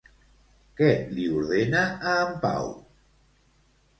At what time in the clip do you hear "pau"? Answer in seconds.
2.47-2.73